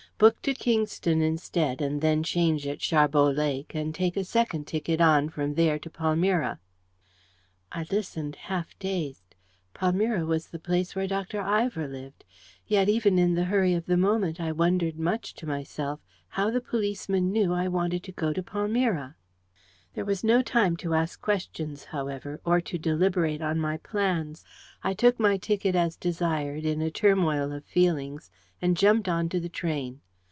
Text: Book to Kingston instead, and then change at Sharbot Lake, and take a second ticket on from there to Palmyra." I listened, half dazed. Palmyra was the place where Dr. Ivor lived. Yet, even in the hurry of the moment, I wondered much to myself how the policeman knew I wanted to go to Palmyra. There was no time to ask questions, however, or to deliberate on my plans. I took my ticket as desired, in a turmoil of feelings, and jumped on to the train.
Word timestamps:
Book 0.21 0.39
to 0.43 0.53
Kingston 0.53 1.19
instead, 1.23 1.81
and 1.81 1.99
then 1.99 2.21
change 2.21 2.67
at 2.67 2.77
Sharbot 2.79 3.35
Lake, 3.35 3.73
and 3.73 3.95
take 3.95 4.15
a 4.15 4.23
second 4.23 4.67
ticket 4.67 5.01
on 5.01 5.29
from 5.29 5.55
there 5.55 5.79
to 5.79 5.89
Palmyra." 5.89 6.59
I 7.71 7.87
listened, 7.89 8.35
half 8.35 8.77
dazed. 8.77 9.33
Palmyra 9.73 10.27
was 10.27 10.45
the 10.45 10.59
place 10.59 10.95
where 10.95 11.07
Dr. 11.07 11.41
Ivor 11.41 11.87
lived. 11.87 12.23
Yet, 12.67 12.87
even 12.87 13.17
in 13.17 13.33
the 13.33 13.45
hurry 13.45 13.73
of 13.73 13.87
the 13.87 13.97
moment, 13.97 14.39
I 14.39 14.51
wondered 14.51 14.99
much 14.99 15.33
to 15.37 15.47
myself 15.47 16.01
how 16.27 16.51
the 16.51 16.61
policeman 16.61 17.31
knew 17.31 17.51
I 17.51 17.67
wanted 17.67 18.03
to 18.03 18.11
go 18.11 18.31
to 18.31 18.43
Palmyra. 18.43 19.15
There 19.95 20.05
was 20.05 20.23
no 20.23 20.43
time 20.43 20.77
to 20.85 20.93
ask 20.93 21.19
questions, 21.19 21.85
however, 21.85 22.39
or 22.45 22.61
to 22.61 22.77
deliberate 22.77 23.41
on 23.41 23.57
my 23.57 23.77
plans. 23.77 24.45
I 24.83 24.93
took 24.93 25.19
my 25.19 25.37
ticket 25.37 25.73
as 25.75 25.95
desired, 25.97 26.63
in 26.63 26.79
a 26.79 26.91
turmoil 26.91 27.51
of 27.51 27.65
feelings, 27.65 28.29
and 28.61 28.77
jumped 28.77 29.09
on 29.09 29.27
to 29.29 29.39
the 29.39 29.49
train. 29.49 29.99